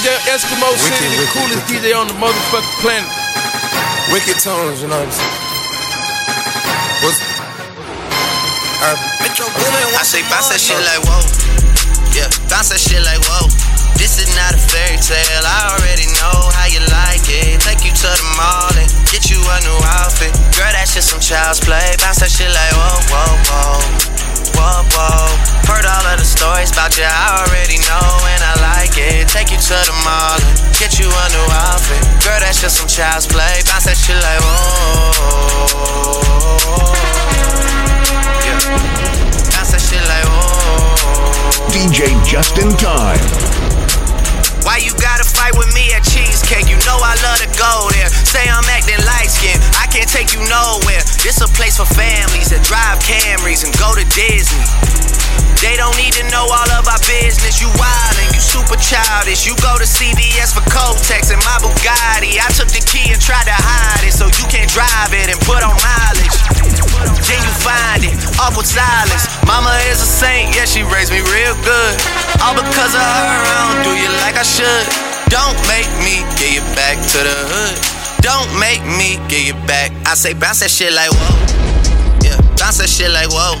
DJ 0.00 0.16
Eskimo 0.32 0.64
Wicked, 0.64 0.96
City, 0.96 1.12
the 1.12 1.20
wicked, 1.20 1.28
coolest 1.36 1.60
wicked. 1.68 1.84
DJ 1.84 1.92
on 1.92 2.08
the 2.08 2.16
motherfucking 2.16 2.76
planet. 2.80 3.04
Wicked 4.08 4.40
tones, 4.40 4.80
you 4.80 4.88
know 4.88 4.96
what 4.96 5.04
I'm 5.04 5.12
saying? 5.12 5.36
What's 7.04 7.20
I 8.80 10.00
say 10.00 10.24
bounce 10.32 10.48
that 10.48 10.56
shit 10.56 10.80
like 10.80 11.04
whoa. 11.04 11.20
Yeah, 12.16 12.32
bounce 12.48 12.72
that 12.72 12.80
shit 12.80 13.04
like 13.04 13.20
whoa. 13.28 13.44
This 14.00 14.16
is 14.16 14.32
not 14.32 14.56
a 14.56 14.60
fairy 14.72 14.96
tale. 14.96 15.44
I 15.44 15.76
already 15.76 16.08
know 16.16 16.48
how 16.48 16.64
you 16.72 16.80
like 16.88 17.28
it. 17.28 17.60
Take 17.60 17.84
you 17.84 17.92
to 17.92 18.08
the 18.08 18.26
mall 18.40 18.72
and 18.80 18.88
get 19.12 19.28
you 19.28 19.36
a 19.36 19.56
new 19.68 19.76
outfit. 20.00 20.32
Girl, 20.56 20.72
that 20.72 20.88
shit 20.88 21.04
some 21.04 21.20
child's 21.20 21.60
play. 21.60 21.92
Bounce 22.00 22.24
that 22.24 22.32
shit 22.32 22.48
like 22.48 22.72
whoa, 22.72 23.04
whoa, 23.12 23.36
whoa. 23.52 24.19
Whoa, 24.60 24.84
whoa. 24.92 25.40
Heard 25.64 25.88
all 25.88 26.04
of 26.04 26.20
the 26.20 26.28
stories 26.28 26.68
about 26.68 26.92
you. 27.00 27.08
I 27.08 27.40
already 27.40 27.80
know 27.88 28.08
and 28.28 28.44
I 28.44 28.52
like 28.76 28.92
it. 29.00 29.24
Take 29.24 29.48
you 29.48 29.56
to 29.56 29.76
the 29.88 29.96
mall 30.04 30.36
and 30.36 30.52
get 30.76 31.00
you 31.00 31.08
a 31.08 31.24
new 31.32 31.48
outfit. 31.64 32.04
Girl, 32.20 32.36
that 32.44 32.52
shit 32.52 32.68
some 32.68 32.84
child's 32.84 33.24
play. 33.24 33.64
Bounce 33.64 33.88
that 33.88 33.96
shit 33.96 34.20
like 34.20 34.40
whoa. 34.44 35.16
Yeah. 38.44 38.60
Bounce 39.56 39.72
that 39.72 39.80
shit 39.80 40.04
like 40.04 40.28
whoa. 40.28 41.72
DJ 41.72 42.12
Justin 42.28 42.68
Tyme. 42.76 43.16
Why 44.60 44.76
you 44.76 44.92
gotta 45.00 45.24
fight 45.24 45.56
with 45.56 45.72
me 45.72 45.88
at 45.96 46.04
Cheesecake? 46.04 46.68
You 46.68 46.76
know 46.84 47.00
I 47.00 47.16
love 47.24 47.40
to 47.40 47.48
go 47.56 47.88
there. 47.96 48.12
Say 48.12 48.44
I'm 48.44 48.68
acting 48.68 49.00
light 49.08 49.32
skinned, 49.32 49.62
I 49.80 49.88
can't 49.88 50.08
take 50.08 50.36
you 50.36 50.44
nowhere. 50.44 51.00
This 51.24 51.40
a 51.40 51.48
place 51.48 51.80
for 51.80 51.88
families 51.88 52.09
Disney. 54.14 54.64
They 55.60 55.76
don't 55.76 55.92
need 56.00 56.16
to 56.16 56.24
know 56.32 56.48
all 56.48 56.70
of 56.72 56.88
our 56.88 57.02
business. 57.04 57.60
You 57.60 57.68
wildin', 57.76 58.32
you 58.32 58.40
super 58.40 58.80
childish. 58.80 59.44
You 59.44 59.52
go 59.60 59.76
to 59.76 59.84
CVS 59.84 60.56
for 60.56 60.64
Kotex 60.72 61.28
and 61.28 61.40
my 61.44 61.60
Bugatti. 61.60 62.40
I 62.40 62.48
took 62.56 62.72
the 62.72 62.80
key 62.80 63.12
and 63.12 63.20
tried 63.20 63.44
to 63.44 63.52
hide 63.52 64.08
it 64.08 64.16
so 64.16 64.32
you 64.40 64.48
can't 64.48 64.72
drive 64.72 65.12
it 65.12 65.28
and 65.28 65.36
put 65.44 65.60
on 65.60 65.76
mileage. 65.76 66.36
Then 67.28 67.44
you 67.44 67.52
find 67.60 68.00
it, 68.08 68.16
awful 68.40 68.64
silence. 68.64 69.28
Mama 69.44 69.76
is 69.92 70.00
a 70.00 70.08
saint, 70.08 70.56
yeah, 70.56 70.64
she 70.64 70.80
raised 70.80 71.12
me 71.12 71.20
real 71.28 71.52
good. 71.60 71.94
All 72.40 72.56
because 72.56 72.96
of 72.96 73.04
her, 73.04 73.40
I 73.44 73.52
don't 73.68 73.84
do 73.84 73.92
you 74.00 74.08
like 74.24 74.40
I 74.40 74.46
should. 74.48 74.86
Don't 75.28 75.60
make 75.68 75.86
me 76.00 76.24
get 76.40 76.56
you 76.56 76.64
back 76.72 76.96
to 77.14 77.18
the 77.20 77.36
hood. 77.52 77.76
Don't 78.24 78.48
make 78.56 78.80
me 78.96 79.20
get 79.28 79.44
you 79.44 79.54
back. 79.68 79.92
I 80.08 80.16
say 80.16 80.32
bounce 80.32 80.60
that 80.64 80.72
shit 80.72 80.92
like 80.96 81.12
whoa. 81.12 81.36
Yeah, 82.24 82.40
bounce 82.56 82.80
that 82.80 82.88
shit 82.88 83.12
like 83.12 83.28
whoa. 83.28 83.60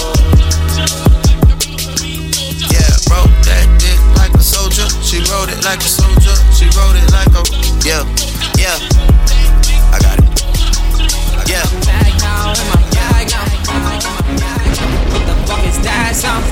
She 5.11 5.19
wrote 5.27 5.51
it 5.51 5.59
like 5.65 5.83
a 5.83 5.91
soldier. 5.91 6.31
She 6.55 6.71
wrote 6.71 6.95
it 6.95 7.03
like 7.11 7.27
a 7.35 7.43
yeah, 7.83 8.07
yeah. 8.55 8.79
I 9.91 9.99
got 9.99 10.15
it. 10.15 10.23
Yeah. 11.51 11.67
bag 11.83 12.15
now, 12.23 12.55
in 12.55 12.63
my 12.71 12.79
bag 12.95 13.27
now. 13.27 13.43
What 15.11 15.27
the 15.27 15.35
fuck 15.43 15.67
is 15.67 15.83
that 15.83 16.15
sound? 16.15 16.47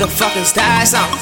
The 0.00 0.08
fuck 0.08 0.34
is 0.34 0.52
that 0.54 0.88
sound? 0.90 1.14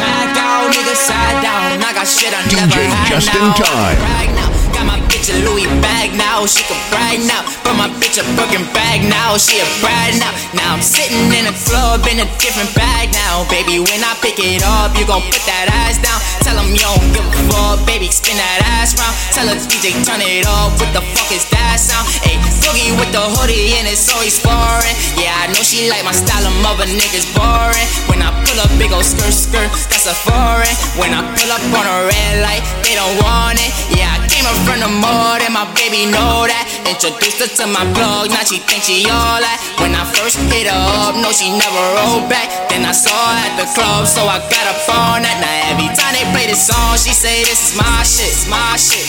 Mag 0.00 0.32
out, 0.40 0.72
nigga, 0.72 0.96
side 0.96 1.42
down. 1.44 1.84
I 1.84 1.92
got 1.92 2.08
shit 2.08 2.32
I 2.32 2.40
never 2.48 2.72
DJ 2.72 2.88
had 2.88 3.06
Just 3.06 3.28
in 3.28 3.40
now. 3.42 3.52
Time. 3.52 3.96
Brag 4.00 4.34
now. 4.34 4.57
Got 4.74 4.86
my 4.86 4.98
bitch 5.08 5.30
a 5.32 5.36
Louis 5.44 5.66
bag 5.80 6.12
now. 6.16 6.46
She 6.46 6.62
can 6.64 6.78
brag 6.90 7.20
now. 7.24 7.44
But 7.64 7.74
my 7.76 7.88
bitch 8.00 8.20
a 8.20 8.24
Birkin 8.36 8.64
bag 8.72 9.04
now. 9.04 9.36
She 9.36 9.60
a 9.60 9.66
bride 9.80 10.16
now. 10.20 10.32
Now 10.54 10.74
I'm 10.74 10.84
sitting 10.84 11.28
in 11.32 11.48
a 11.48 11.54
club 11.66 12.04
in 12.08 12.20
a 12.20 12.28
different 12.42 12.72
bag 12.74 13.12
now. 13.12 13.48
Baby, 13.48 13.80
when 13.80 14.00
I 14.04 14.12
pick 14.20 14.38
it 14.38 14.62
up, 14.64 14.96
you 14.98 15.06
gon' 15.06 15.24
put 15.28 15.42
that 15.48 15.68
ass 15.72 15.96
down. 16.00 16.20
Tell 16.44 16.56
him 16.56 16.72
you 16.74 16.84
don't 16.84 17.08
give 17.12 17.24
a 17.24 17.34
fuck. 17.48 17.78
Baby, 17.86 18.12
spin 18.12 18.36
that 18.36 18.60
ass 18.80 18.96
round. 18.98 19.14
Tell 19.32 19.46
her 19.48 19.56
DJ, 19.56 19.96
turn 20.04 20.20
it 20.20 20.44
up. 20.44 20.76
What 20.76 20.92
the 20.92 21.02
fuck 21.14 21.30
is 21.32 21.44
that 21.52 21.80
sound? 21.80 22.06
Ayy, 22.28 22.36
Boogie 22.68 22.92
with 23.00 23.08
the 23.16 23.22
hoodie 23.22 23.80
and 23.80 23.88
it's 23.88 24.04
always 24.12 24.36
foreign. 24.36 24.96
Yeah, 25.16 25.32
I 25.32 25.48
know 25.48 25.64
she 25.64 25.88
like 25.88 26.04
my 26.04 26.12
style, 26.12 26.44
of 26.44 26.52
mother 26.60 26.84
niggas 26.84 27.24
boring. 27.32 27.88
When 28.12 28.20
I 28.20 28.28
pull 28.44 28.60
up, 28.60 28.68
big 28.76 28.92
ol' 28.92 29.00
skirt, 29.00 29.32
skirt, 29.32 29.70
that's 29.88 30.04
a 30.04 30.12
foreign. 30.12 30.74
When 31.00 31.16
I 31.16 31.24
pull 31.32 31.48
up 31.48 31.64
on 31.72 31.86
a 31.88 31.98
red 32.12 32.34
light, 32.44 32.60
they 32.84 32.92
don't 32.92 33.16
want 33.24 33.56
it. 33.56 33.70
Yeah, 33.96 34.12
I 34.12 34.18
came 34.28 34.44
up 34.44 34.57
from 34.64 34.80
the 34.80 34.90
mud 34.90 35.42
and 35.42 35.54
my 35.54 35.66
baby 35.74 36.06
know 36.08 36.46
that. 36.46 36.64
Introduced 36.88 37.38
her 37.42 37.50
to 37.60 37.64
my 37.68 37.84
plug, 37.92 38.30
now 38.30 38.42
she 38.46 38.58
thinks 38.62 38.86
she 38.86 39.04
all 39.10 39.38
that. 39.42 39.58
When 39.82 39.92
I 39.94 40.06
first 40.06 40.38
hit 40.48 40.70
her 40.70 40.82
up, 41.02 41.18
no, 41.18 41.34
she 41.34 41.50
never 41.50 41.82
rolled 41.98 42.30
back. 42.30 42.48
Then 42.70 42.86
I 42.86 42.94
saw 42.94 43.12
her 43.12 43.38
at 43.42 43.54
the 43.58 43.66
club, 43.74 44.06
so 44.06 44.24
I 44.24 44.38
got 44.46 44.66
up 44.70 44.80
on 44.88 45.26
that. 45.26 45.36
Now 45.42 45.74
every 45.74 45.90
time 45.98 46.14
they 46.14 46.24
play 46.30 46.46
this 46.46 46.62
song, 46.70 46.94
she 46.94 47.10
say 47.10 47.42
this 47.42 47.70
is 47.70 47.72
my 47.74 48.02
shit, 48.06 48.30
it's 48.30 48.46
my 48.46 48.78
shit. 48.78 49.06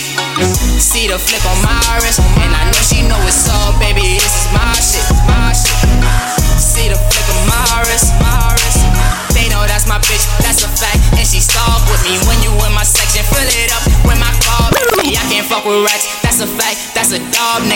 See 0.81 1.05
the 1.07 1.21
flip 1.21 1.45
on 1.45 1.59
my 1.61 2.01
wrist, 2.01 2.19
and 2.19 2.51
I 2.51 2.65
know 2.65 2.81
she 2.81 3.05
know 3.05 3.21
it's 3.29 3.45
up, 3.47 3.77
baby. 3.77 4.08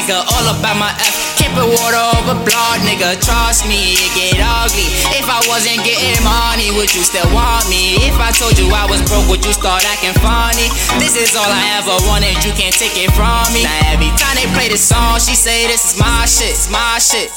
Nigga. 0.03 0.19
All 0.35 0.45
about 0.51 0.75
my 0.75 0.91
F, 0.99 1.39
keep 1.39 1.51
it 1.55 1.63
water 1.63 2.03
over 2.19 2.35
blood, 2.43 2.79
nigga. 2.83 3.15
Trust 3.23 3.63
me, 3.67 3.95
it 3.95 4.11
get 4.15 4.35
ugly. 4.43 4.87
If 5.15 5.31
I 5.31 5.39
wasn't 5.47 5.79
getting 5.87 6.19
money, 6.23 6.71
would 6.75 6.91
you 6.91 7.03
still 7.03 7.27
want 7.31 7.63
me? 7.71 7.95
If 8.03 8.19
I 8.19 8.31
told 8.35 8.59
you 8.59 8.67
I 8.67 8.83
was 8.85 8.99
broke, 9.07 9.27
would 9.31 9.45
you 9.45 9.53
start 9.55 9.87
acting 9.87 10.15
funny? 10.19 10.67
This 10.99 11.15
is 11.15 11.35
all 11.35 11.47
I 11.47 11.79
ever 11.79 11.95
wanted, 12.07 12.35
you 12.43 12.51
can't 12.51 12.75
take 12.75 12.95
it 12.99 13.11
from 13.15 13.47
me. 13.55 13.63
Now 13.63 13.95
every 13.95 14.11
time 14.19 14.35
they 14.35 14.47
play 14.51 14.67
this 14.67 14.83
song, 14.83 15.19
she 15.23 15.35
say 15.35 15.67
this 15.67 15.95
is 15.95 15.99
my 15.99 16.27
shit, 16.27 16.51
it's 16.51 16.67
my 16.67 16.99
shit. 16.99 17.31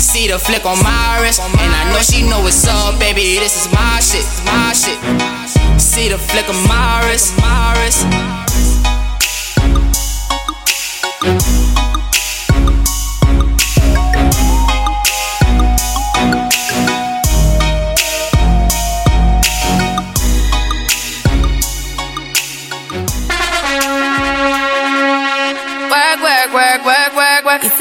See 0.00 0.28
the 0.28 0.38
flick 0.40 0.64
on 0.64 0.80
my 0.80 1.20
wrist, 1.20 1.40
and 1.44 1.72
I 1.72 1.92
know 1.92 2.00
she 2.00 2.24
know 2.24 2.40
what's 2.40 2.64
up, 2.64 2.98
baby. 2.98 3.36
This 3.36 3.66
is 3.66 3.72
my 3.72 4.00
shit, 4.00 4.24
it's 4.24 4.40
my 4.48 4.72
shit. 4.72 4.96
See 5.80 6.08
the 6.08 6.16
flick 6.16 6.48
of 6.48 6.56
my 6.64 7.04
wrist, 7.04 7.36
my 7.38 7.76
wrist. 7.76 8.08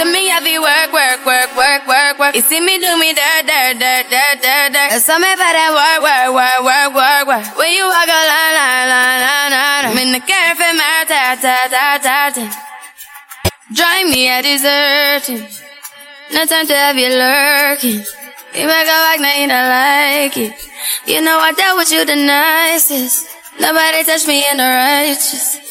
See 0.04 0.12
me 0.12 0.28
heavy 0.28 0.58
work, 0.58 0.92
work, 0.94 1.26
work, 1.26 1.56
work, 1.56 1.88
work, 1.88 2.20
work. 2.20 2.36
You 2.36 2.42
see 2.42 2.60
me 2.60 2.80
do 2.80 2.98
me 2.98 3.14
dirt, 3.14 3.46
dirt, 3.46 3.78
dirt, 3.78 4.06
dirt, 4.10 4.38
dirt, 4.42 4.70
dirt. 4.74 4.90
That's 4.92 5.10
all 5.10 5.20
me 5.20 5.30
for 5.32 5.52
that 5.58 5.72
work, 5.78 6.02
work, 6.02 6.30
work, 6.34 6.60
work, 6.66 6.92
work, 6.96 7.24
work. 7.30 7.58
When 7.58 7.72
you 7.74 7.86
walk 7.86 8.10
a 8.10 8.20
line, 8.32 8.54
line, 8.58 8.88
line, 8.90 9.22
line, 9.22 9.52
line. 9.52 9.84
I'm 9.92 9.98
in 9.98 10.12
the 10.14 10.22
cafe, 10.22 10.74
my 10.74 11.06
ta, 11.06 11.38
ta, 11.38 11.56
ta, 11.70 11.86
ta, 12.02 12.18
ta. 12.34 12.46
Drive 13.74 14.08
me 14.08 14.30
a 14.30 14.42
deserting. 14.42 15.46
No 16.34 16.46
time 16.46 16.66
to 16.68 16.76
have 16.76 16.98
you 16.98 17.10
lurking. 17.10 18.02
You 18.54 18.68
make 18.68 18.88
a 18.90 18.98
back, 19.06 19.20
now 19.20 19.36
you 19.38 19.48
don't 19.48 19.70
like 19.70 20.38
it. 20.38 20.54
You 21.06 21.22
know 21.22 21.38
I 21.40 21.52
dealt 21.54 21.78
with 21.78 21.92
you 21.92 22.06
the 22.06 22.16
nicest. 22.16 23.28
Nobody 23.60 24.04
touched 24.04 24.28
me 24.28 24.44
in 24.50 24.58
the 24.58 24.64
righteous. 24.64 25.71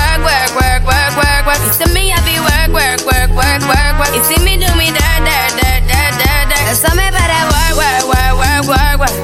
work, 1.15 1.45
work, 1.45 1.45
work. 1.47 1.59
You 1.65 1.73
see 1.73 1.89
me, 1.93 2.11
I 2.13 2.19
be 2.23 2.35
work, 2.39 2.69
work, 2.71 2.99
work, 3.07 3.29
work, 3.35 3.61
work, 3.67 3.93
work. 3.99 4.11
You 4.15 4.23
see 4.23 4.39
me 4.43 4.57
do 4.57 4.69
me 4.77 4.87
dirt, 4.91 5.21
dirt, 5.27 5.51
dirt, 5.59 5.81
dirt, 5.89 6.13
dirt, 6.21 6.45
dirt. 6.51 6.63
There's 6.67 6.79
something 6.79 7.07
about 7.07 7.27
that 7.31 7.45
work, 7.51 7.73
work, 7.81 8.03
work, 8.11 8.33
work, 8.41 8.63
work, 8.71 8.97
work. 9.03 9.15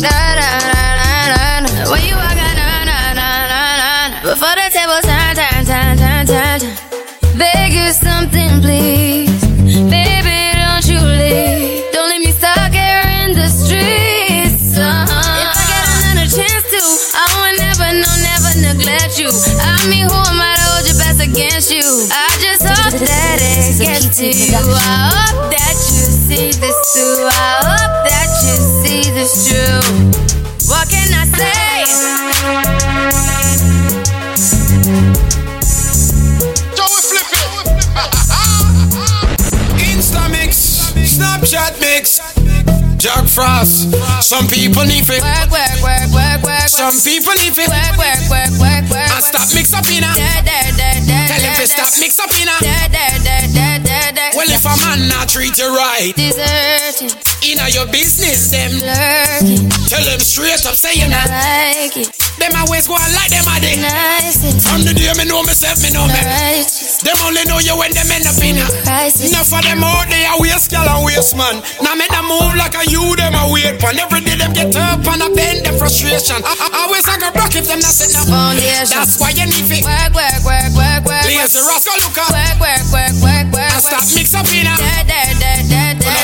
Da 0.00 0.16
da 0.38 0.48
da 0.64 0.72
da 0.72 1.12
da 1.32 1.84
da. 1.84 1.90
When 1.92 2.02
you 2.08 2.16
walk 2.16 2.38
out, 2.38 2.54
na 2.56 2.68
na 2.88 2.98
na 3.18 3.28
na 3.40 3.60
na. 4.12 4.18
Before 4.24 4.54
the 4.56 4.66
table 4.72 5.00
turn, 5.04 5.34
turn, 5.36 5.62
turn, 5.68 5.94
turn, 6.00 6.24
turn, 6.26 6.56
turn. 6.60 7.38
Beg 7.38 7.72
you 7.72 7.88
something, 7.92 8.60
please. 8.64 8.99
You? 21.70 21.86
I 22.10 22.28
just 22.42 22.66
hope 22.66 22.98
that 22.98 23.38
it 23.38 23.78
gets 23.78 24.18
to 24.18 24.26
you. 24.26 24.54
I 24.54 24.62
hope 24.62 25.46
oh, 25.46 25.49
Jack 43.00 43.24
Frost. 43.24 43.88
Some 44.20 44.44
people 44.46 44.84
need 44.84 45.08
it. 45.08 45.24
Work, 45.24 45.48
work, 45.48 45.80
work, 45.80 46.08
work, 46.12 46.40
work. 46.44 46.68
Some 46.68 46.92
people 47.00 47.32
need 47.40 47.56
it. 47.56 47.64
Work, 47.64 47.96
work, 47.96 48.20
work, 48.28 48.52
work, 48.60 48.84
work. 48.92 49.08
And 49.08 49.24
stop 49.24 49.48
mix 49.56 49.72
up 49.72 49.88
in 49.88 50.04
a. 50.04 50.12
Tell 50.12 51.40
him 51.40 51.54
to 51.56 51.64
stop 51.64 51.96
mix 51.96 52.20
up 52.20 52.28
in 52.36 52.44
a. 52.44 52.56
Well, 54.36 54.52
if 54.52 54.64
a 54.68 54.74
man 54.84 55.08
not 55.08 55.28
treat 55.32 55.56
you 55.56 55.72
right, 55.72 56.12
Deserting, 56.14 57.16
in 57.40 57.56
a 57.58 57.68
your 57.72 57.88
business, 57.88 58.52
them 58.52 58.72
lurking, 58.84 59.68
tell 59.88 60.04
them 60.04 60.20
straight 60.20 60.60
up, 60.68 60.76
say 60.76 60.94
you 61.00 61.08
not. 61.08 61.24
like 61.28 61.96
it, 61.96 62.08
Them 62.38 62.52
always 62.56 62.86
go 62.86 62.94
on 62.94 63.10
like 63.16 63.32
them 63.32 63.44
a 63.48 63.56
day. 63.60 63.80
nice 63.80 64.38
From 64.64 64.84
the 64.84 64.92
day 64.94 65.08
me 65.16 65.24
know 65.24 65.42
myself, 65.42 65.80
me 65.82 65.90
know 65.90 66.06
me. 66.06 66.20
Them 67.00 67.16
only 67.24 67.40
know 67.48 67.56
you 67.64 67.72
when 67.80 67.96
them 67.96 68.12
end 68.12 68.28
up 68.28 68.36
in 68.44 68.60
a. 68.60 68.66
Enough 69.24 69.52
of 69.56 69.62
them 69.64 69.80
out 69.80 70.04
there 70.12 70.28
waste 70.36 70.68
gal 70.68 70.84
and 70.84 71.00
waste 71.00 71.32
man. 71.32 71.64
Now 71.80 71.96
make 71.96 72.12
them 72.12 72.28
move 72.28 72.52
like 72.60 72.76
a 72.76 72.84
you 72.92 73.16
them 73.16 73.32
a 73.32 73.48
wait 73.48 73.80
pan. 73.80 73.96
Every 73.96 74.20
day 74.20 74.36
them 74.36 74.52
get 74.52 74.76
up 74.76 75.00
and 75.00 75.24
a 75.24 75.28
bend 75.32 75.64
them 75.64 75.80
frustration. 75.80 76.44
I, 76.44 76.52
I, 76.60 76.84
always 76.84 77.08
I 77.08 77.16
go 77.16 77.32
broke 77.32 77.56
if 77.56 77.64
them 77.64 77.80
not 77.80 77.96
down. 77.96 78.28
Foundation. 78.28 78.92
That's 78.92 79.16
why 79.16 79.32
you 79.32 79.48
need 79.48 79.64
it. 79.64 79.80
Work, 79.80 80.12
work, 80.12 80.44
work, 80.44 80.72
work, 80.76 81.02
work, 81.08 81.24
Lazy 81.24 81.60
rascal 81.64 81.96
look 82.04 82.20
up 82.20 82.28
work, 82.36 82.60
work, 82.60 82.84
work, 82.92 83.16
work, 83.24 83.46
work, 83.48 83.70
and 83.72 83.80
stop 83.80 84.04
mix 84.12 84.36
up 84.36 84.44
in 84.52 84.68
a. 84.68 84.74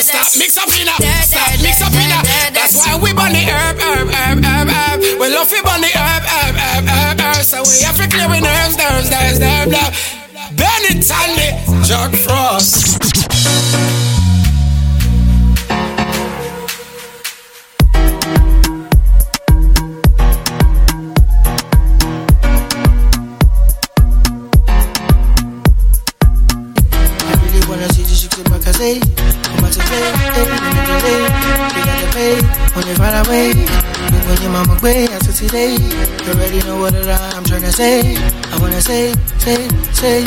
Stop 0.04 0.28
mix 0.36 0.60
up 0.60 0.68
in 0.76 0.92
a. 0.92 0.94
Stop 1.24 1.56
mix 1.64 1.80
up 1.80 1.96
in 1.96 2.12
a. 2.12 2.18
That's 2.52 2.76
why 2.76 3.00
we 3.00 3.16
burn 3.16 3.32
the 3.32 3.48
herb, 3.48 3.80
herb, 3.80 4.12
herb, 4.12 4.44
herb, 4.44 4.68
herb. 4.68 4.98
We 5.20 5.26
love 5.32 5.48
it 5.48 5.64
burn 5.64 5.80
the 5.80 5.88
herb, 5.88 6.20
herb, 6.20 6.52
herb, 6.52 6.84
herb, 6.84 7.16
herb. 7.16 7.40
So 7.40 7.64
we 7.64 7.80
have 7.80 7.96
to 7.96 8.04
clear 8.12 8.28
with 8.28 8.44
nerves, 8.44 8.76
nerves, 8.76 9.08
nerves, 9.08 9.40
nerves, 9.40 9.72
nerves. 9.72 10.15
Benny 10.56 11.00
Tanley, 11.00 11.84
Jack 11.84 12.14
Frost. 12.14 12.96
I 27.20 27.34
really 27.42 27.66
wanna 27.68 27.88
see 27.92 28.04
out 29.66 29.72
to 29.72 29.80
play, 29.82 30.06
every 30.38 30.58
minute 30.62 30.86
delay 30.86 31.22
got 31.82 31.98
to 31.98 32.08
pay 32.14 32.34
when 32.74 32.84
they 32.86 32.94
run 33.02 33.14
away. 33.26 33.50
Look 34.14 34.22
when 34.30 34.38
your 34.42 34.52
mama 34.52 34.78
way 34.82 35.08
after 35.10 35.32
today. 35.32 35.74
You 35.74 36.30
already 36.32 36.60
know 36.66 36.78
what 36.78 36.94
it 36.94 37.06
I'm 37.08 37.42
trying 37.44 37.66
to 37.66 37.72
say. 37.72 38.14
I 38.16 38.58
wanna 38.60 38.80
say, 38.80 39.12
say, 39.38 39.66
say 39.92 40.24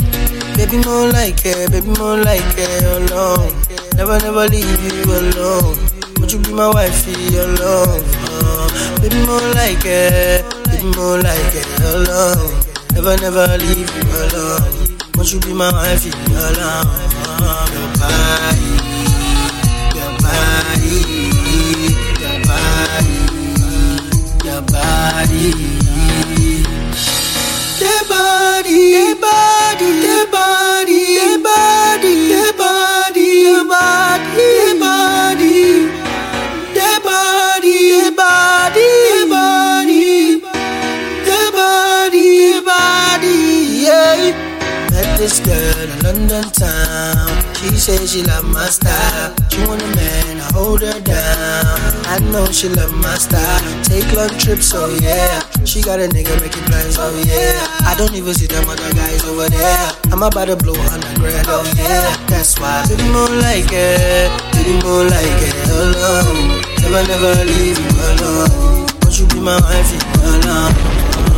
Baby 0.57 0.83
more 0.83 1.07
like 1.11 1.45
it, 1.45 1.71
baby 1.71 1.87
more 1.99 2.17
like 2.17 2.43
it 2.57 2.83
alone. 2.83 3.53
Never, 3.95 4.19
never 4.19 4.45
leave 4.47 4.67
you 4.83 5.03
alone. 5.07 5.77
Would 6.19 6.31
you 6.31 6.39
be 6.39 6.51
my 6.51 6.67
wifey 6.67 7.37
alone? 7.37 8.03
Uh, 8.27 8.67
baby 8.99 9.19
more 9.25 9.47
like 9.55 9.85
it, 9.85 10.43
baby 10.67 10.91
more 10.97 11.17
like 11.23 11.55
it 11.55 11.69
alone. 11.95 12.51
Never, 12.93 13.15
never 13.23 13.47
leave 13.57 13.87
you 13.87 14.07
alone. 14.27 14.99
Won't 15.15 15.31
you 15.31 15.39
be 15.39 15.53
my 15.53 15.71
wife? 15.71 16.03
Your 16.05 16.51
love, 16.59 16.99
this 45.19 45.41
girl 45.41 45.77
in 45.83 45.99
London 45.99 46.43
town. 46.51 47.27
She 47.55 47.75
says 47.75 48.11
she 48.11 48.23
love 48.23 48.45
my 48.45 48.65
style. 48.65 49.35
She 49.51 49.59
want 49.67 49.81
a 49.81 49.87
man, 49.87 50.25
I 50.25 50.28
hold 50.53 50.81
her 50.81 50.99
down. 51.01 51.91
I 52.05 52.19
know 52.31 52.45
she 52.51 52.69
love 52.69 52.93
my 52.93 53.15
style. 53.15 53.61
Take 53.83 54.11
long 54.13 54.29
trips, 54.37 54.73
oh 54.75 54.89
yeah. 55.01 55.41
She 55.65 55.81
got 55.81 55.99
a 55.99 56.07
nigga 56.07 56.33
making 56.41 56.63
plans, 56.63 56.97
oh 56.99 57.13
yeah. 57.25 57.87
I 57.87 57.95
don't 57.97 58.13
even 58.15 58.33
see 58.33 58.47
them 58.47 58.67
other 58.69 58.93
guys 58.93 59.23
over 59.25 59.49
there. 59.49 59.91
I'm 60.11 60.23
about 60.23 60.45
to 60.45 60.55
blow 60.55 60.73
on 60.73 60.99
the 60.99 61.13
grand, 61.19 61.47
oh 61.49 61.63
yeah. 61.77 62.15
That's 62.27 62.59
why, 62.59 62.85
baby, 62.87 63.07
more 63.09 63.29
like 63.41 63.69
it. 63.71 64.29
Baby, 64.53 64.81
more 64.83 65.05
like 65.05 65.41
it, 65.43 65.55
alone. 65.69 66.61
Never, 66.81 67.01
never 67.07 67.33
leave 67.45 67.77
you 67.77 67.91
alone. 68.13 68.87
Won't 69.01 69.19
you 69.19 69.27
be 69.27 69.39
my 69.39 69.59
wife, 69.61 69.91
alone? 70.23 71.28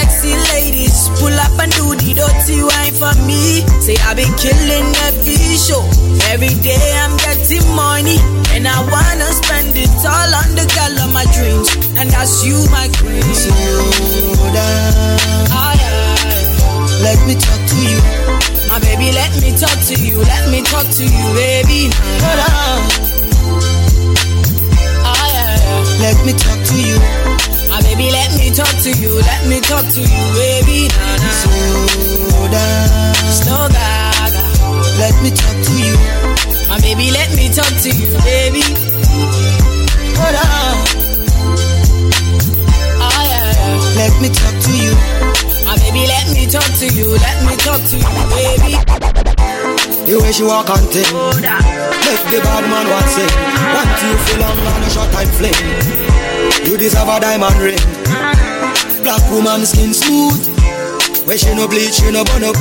Sexy 0.00 0.32
ladies 0.56 1.08
pull 1.20 1.34
up 1.36 1.52
and 1.60 1.72
do 1.76 1.92
the 1.92 2.16
dirty 2.16 2.64
wine 2.64 2.94
for 2.96 3.12
me. 3.28 3.60
Say 3.84 3.96
I 4.08 4.14
been 4.16 4.32
killing 4.40 4.88
every 5.04 5.36
show. 5.60 5.84
Every 6.32 6.54
day 6.64 6.80
I'm 7.04 7.16
getting 7.20 7.64
money. 7.76 8.16
And 8.56 8.66
I 8.66 8.80
wanna 8.88 9.28
spend 9.36 9.76
it 9.76 9.92
all 10.00 10.32
on 10.40 10.48
the 10.56 10.64
girl 10.72 10.94
of 11.04 11.12
my 11.12 11.24
dreams. 11.36 11.68
And 11.98 12.08
that's 12.10 12.44
you, 12.44 12.56
my 12.72 12.88
queen. 12.96 13.22
Slow 13.36 14.52
down. 14.56 15.20
Ah, 15.52 15.72
yeah. 15.76 17.04
Let 17.04 17.18
me 17.28 17.34
talk 17.36 17.60
to 17.60 17.76
you. 17.76 18.00
My 18.72 18.78
baby, 18.80 19.12
let 19.12 19.32
me 19.42 19.52
talk 19.52 19.76
to 19.90 19.94
you. 20.00 20.18
Let 20.18 20.48
me 20.50 20.62
talk 20.62 20.86
to 20.96 21.04
you, 21.04 21.26
baby. 21.36 21.90
Slow 21.92 22.34
down. 22.40 22.78
Ah, 25.04 25.26
yeah, 25.34 25.52
yeah. 25.60 26.04
Let 26.04 26.16
me 26.24 26.32
talk 26.32 26.58
to 26.72 26.76
you. 26.80 27.19
Baby, 28.00 28.12
let 28.12 28.32
me 28.38 28.48
talk 28.48 28.74
to 28.80 28.90
you. 28.96 29.12
Let 29.12 29.46
me 29.46 29.60
talk 29.60 29.84
to 29.84 30.00
you, 30.00 30.24
baby. 30.32 30.88
Nah, 30.88 31.20
nah. 31.20 31.36
Slow 31.36 32.48
down. 32.48 33.14
Slow 33.28 33.68
gaga. 33.68 34.40
Let 34.96 35.12
me 35.20 35.28
talk 35.28 35.52
to 35.68 35.72
you. 35.76 35.92
My 36.64 36.80
baby, 36.80 37.10
let 37.12 37.28
me 37.36 37.52
talk 37.52 37.68
to 37.68 37.90
you, 37.92 38.08
baby. 38.24 38.64
Hold 40.16 40.32
on. 40.32 40.80
Oh 43.04 43.20
yeah, 43.20 43.52
yeah. 43.68 44.00
Let 44.00 44.16
me 44.24 44.32
talk 44.32 44.56
to 44.64 44.72
you. 44.72 44.96
My 45.68 45.76
baby, 45.84 46.08
let 46.08 46.24
me 46.32 46.48
talk 46.48 46.64
to 46.80 46.88
you. 46.88 47.04
Let 47.04 47.36
me 47.44 47.54
talk 47.60 47.84
to 47.84 47.96
you, 48.00 48.16
baby. 48.32 48.80
The 50.08 50.16
way 50.16 50.32
she 50.32 50.42
walk 50.42 50.70
on 50.70 50.88
thing. 50.88 51.04
Make 51.04 52.24
the 52.32 52.40
bad 52.48 52.64
man 52.64 52.88
want 52.88 53.08
say. 53.12 53.28
Want 53.76 53.92
you 54.00 54.16
feel 54.24 54.40
long 54.40 54.56
on 54.56 54.82
a 54.84 54.88
short 54.88 55.12
time 55.12 55.28
flame. 55.36 55.99
You 56.66 56.76
deserve 56.76 57.08
a 57.08 57.20
diamond 57.20 57.56
ring. 57.58 57.78
Black 59.02 59.22
woman 59.30 59.64
skin 59.66 59.92
smooth. 59.94 60.38
Where 61.26 61.38
she 61.38 61.54
no 61.54 61.66
bleach, 61.68 61.94
she 61.94 62.10
no 62.10 62.24
burn 62.24 62.44
up. 62.44 62.56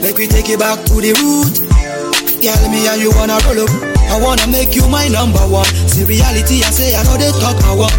Make 0.00 0.16
we 0.18 0.26
take 0.26 0.48
it 0.50 0.58
back 0.58 0.84
to 0.86 0.94
the 1.00 1.12
root. 1.20 1.54
Tell 2.44 2.68
me 2.70 2.84
how 2.84 2.94
you 2.94 3.10
wanna 3.16 3.40
roll 3.48 3.64
up. 3.64 3.72
I 4.12 4.20
wanna 4.20 4.46
make 4.48 4.74
you 4.76 4.86
my 4.88 5.08
number 5.08 5.40
one. 5.48 5.64
See 5.88 6.04
reality, 6.04 6.62
I 6.62 6.70
say 6.70 6.94
I 6.94 7.02
know 7.04 7.16
they 7.16 7.32
talk 7.40 7.56
I 7.64 7.72
want. 7.74 7.94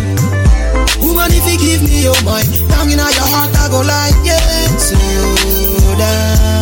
Woman, 1.01 1.29
if 1.33 1.45
you 1.49 1.57
give 1.57 1.81
me 1.83 2.03
your 2.03 2.17
mind, 2.23 2.47
down 2.69 2.87
in 2.89 2.97
your 2.97 3.27
heart, 3.33 3.51
I 3.57 3.67
go 3.69 3.81
like, 3.81 4.15
yeah, 4.23 4.39
slow 4.77 5.97
down. 5.97 6.55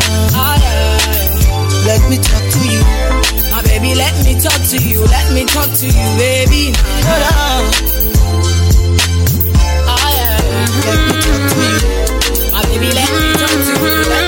Let 1.86 2.00
me 2.10 2.16
talk 2.18 2.46
to 2.48 2.62
you. 2.72 2.80
My 3.52 3.62
baby, 3.64 3.94
let 3.94 4.16
me 4.24 4.40
talk 4.40 4.62
to 4.72 4.78
you. 4.80 5.04
Let 5.04 5.34
me 5.34 5.44
talk 5.44 5.70
to 5.70 5.86
you, 5.86 6.08
baby. 6.18 6.74
On. 7.04 8.03
Me 10.86 10.92
talk 11.22 11.44
to 11.48 12.74
you. 12.74 12.92
Let 12.92 13.10
me 13.14 13.34
talk 13.40 13.52
to 13.52 14.18
you. 14.18 14.23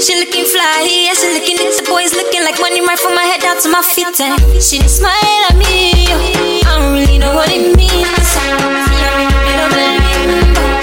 She 0.00 0.14
looking 0.14 0.44
fly, 0.44 0.86
yeah, 0.88 1.12
she 1.12 1.26
looking 1.34 1.56
it. 1.58 1.76
The 1.76 1.82
boys 1.90 2.14
looking 2.14 2.44
like 2.44 2.60
money 2.60 2.80
right 2.80 2.96
from 2.96 3.16
my 3.16 3.24
head 3.24 3.40
down 3.40 3.60
to 3.62 3.68
my 3.68 3.82
feet. 3.82 4.20
And 4.20 4.38
she 4.62 4.78
didn't 4.78 4.90
smile 4.90 5.42
at 5.50 5.56
me. 5.56 6.06
I 6.62 6.78
don't 6.78 6.92
really 6.94 7.18
know 7.18 7.34
what 7.34 7.50
it 7.50 7.76
means. 7.76 8.36
I'm 8.38 8.78
in 9.50 9.58
a 9.58 9.68
bit 9.74 9.98
of 9.98 10.54
limbo. 10.54 10.77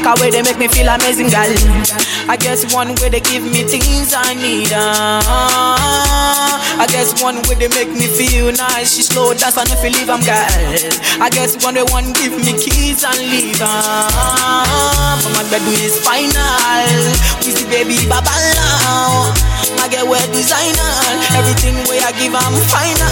Big 0.00 0.04
back 0.04 0.18
away, 0.18 0.30
they 0.30 0.42
make 0.42 0.58
me 0.58 0.68
feel 0.68 0.88
amazing, 0.88 1.28
girl. 1.28 1.52
I 2.28 2.36
guess 2.36 2.72
one 2.74 2.94
way 3.00 3.08
they 3.08 3.20
give 3.20 3.42
me 3.42 3.62
things 3.64 4.14
I 4.14 4.34
need, 4.34 4.72
uh, 4.72 5.20
I 6.78 6.86
guess 6.88 7.22
one 7.22 7.36
way 7.48 7.54
they 7.56 7.68
make 7.68 7.90
me 7.90 8.06
feel 8.06 8.52
nice. 8.52 8.94
She 8.94 9.02
slow 9.02 9.34
dance 9.34 9.56
and 9.56 9.68
if 9.70 9.82
you 9.82 9.90
leave, 9.90 10.08
I'm 10.10 10.20
girl. 10.20 11.22
I 11.22 11.28
guess 11.30 11.62
one 11.64 11.74
way 11.74 11.84
one 11.90 12.12
give 12.12 12.32
me 12.36 12.52
keys 12.58 13.04
and 13.04 13.18
leave, 13.18 13.58
uh, 13.60 15.20
my 15.34 15.42
bed 15.50 15.62
is 15.68 15.98
final. 16.00 16.32
We 17.44 17.52
see 17.52 17.66
baby 17.68 18.08
baba 18.08 18.30
now. 18.30 19.34
I 19.80 19.88
get 19.88 20.06
wear 20.06 20.20
designer, 20.32 20.92
everything 21.34 21.76
way 21.88 22.00
I 22.00 22.12
give, 22.12 22.34
I'm 22.34 22.54
final. 22.68 23.08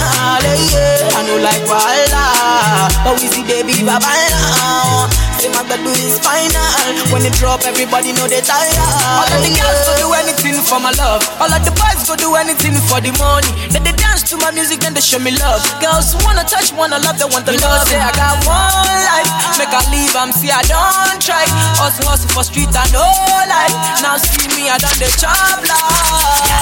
yeah. 0.71 1.17
I 1.17 1.21
know 1.27 1.37
like 1.41 1.65
Walla, 1.67 2.89
but 3.03 3.21
we 3.21 3.27
see 3.27 3.43
baby 3.43 3.83
baba 3.83 4.07
now. 4.31 5.28
My 5.47 5.63
bed 5.63 5.79
is 5.87 6.19
final. 6.19 6.67
When 7.15 7.23
it 7.23 7.31
drop, 7.39 7.63
everybody 7.63 8.11
know 8.11 8.27
they 8.27 8.43
tired. 8.43 8.75
All 8.75 9.23
of 9.23 9.39
the 9.39 9.47
girls 9.55 9.79
go 9.87 9.95
do 10.03 10.07
anything 10.19 10.59
for 10.59 10.79
my 10.83 10.91
love. 10.99 11.23
All 11.39 11.47
of 11.47 11.63
the 11.63 11.71
boys 11.71 12.03
go 12.03 12.19
do 12.19 12.35
anything 12.35 12.75
for 12.91 12.99
the 12.99 13.15
money. 13.15 13.47
Then 13.71 13.87
they 13.87 13.95
dance 13.95 14.23
to 14.31 14.37
my 14.37 14.51
music, 14.51 14.83
then 14.83 14.93
they 14.93 14.99
show 14.99 15.19
me 15.19 15.31
love. 15.39 15.63
Girls 15.79 16.11
wanna 16.27 16.43
touch, 16.43 16.75
wanna 16.75 16.99
love, 16.99 17.15
they 17.19 17.25
want 17.31 17.47
the 17.47 17.55
love. 17.63 17.87
Know, 17.87 17.91
Say 17.91 17.99
I 17.99 18.11
got 18.11 18.35
one 18.43 18.83
life, 19.07 19.31
make 19.55 19.71
I 19.71 19.79
leave, 19.87 20.11
I'm 20.15 20.31
see 20.35 20.51
I 20.51 20.59
don't 20.67 21.19
try. 21.23 21.47
Hustle, 21.79 22.03
hustle 22.11 22.29
for 22.35 22.43
street 22.43 22.75
and 22.75 22.91
no 22.91 23.07
life. 23.47 23.75
Now 24.03 24.19
see 24.19 24.47
me, 24.59 24.67
I 24.67 24.75
done 24.77 24.99
the 24.99 25.07
job 25.15 25.63
life. 25.63 26.59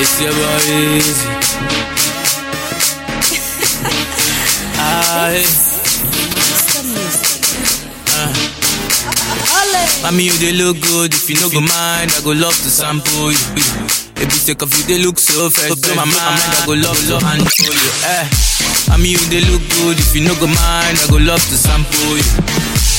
It's 0.00 0.20
your 0.22 0.32
boy 0.32 0.64
Easy. 0.96 1.28
Aye. 4.80 5.44
Mommy, 10.02 10.24
you 10.24 10.32
they 10.38 10.52
look 10.52 10.80
good. 10.80 11.12
If 11.12 11.28
you 11.28 11.36
no 11.36 11.50
go 11.50 11.60
mind, 11.60 12.14
I 12.16 12.20
go 12.24 12.30
love 12.32 12.54
to 12.54 12.70
sample 12.70 13.32
you. 13.32 13.38
If 14.16 14.30
you 14.32 14.40
take 14.46 14.62
off 14.62 14.72
you, 14.78 14.84
they 14.88 14.98
look 15.02 15.18
so 15.18 15.50
fresh. 15.50 15.74
Blow 15.84 15.94
my 16.00 16.06
mind, 16.06 16.40
I 16.54 16.62
go 16.66 16.72
love 16.78 16.96
to 17.10 17.18
handle 17.20 17.50
you. 17.60 17.74
Eh. 18.06 18.24
Mommy, 18.88 19.08
you 19.18 19.20
they 19.28 19.42
look 19.50 19.60
good. 19.82 19.98
If 19.98 20.14
you 20.14 20.22
no 20.24 20.32
go 20.40 20.46
mind, 20.48 20.96
I 21.02 21.06
go 21.10 21.18
love 21.18 21.42
to 21.42 21.56
sample 21.58 22.16
you. 22.16 22.24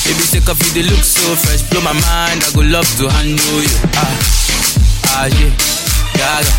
If 0.06 0.16
you 0.20 0.26
take 0.40 0.48
off 0.48 0.60
you, 0.60 0.70
they 0.76 0.84
look 0.86 1.02
so 1.02 1.34
fresh. 1.40 1.62
Blow 1.72 1.80
my 1.82 1.96
mind, 1.96 2.44
I 2.46 2.48
go 2.54 2.62
love 2.62 2.86
to 3.00 3.08
handle 3.10 3.58
you. 3.64 3.76
Ah, 3.96 4.14
ah 5.18 5.26
yeah, 5.26 5.50
gaga. 6.20 6.52